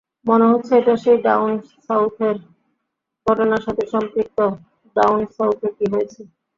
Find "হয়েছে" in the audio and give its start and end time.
5.93-6.21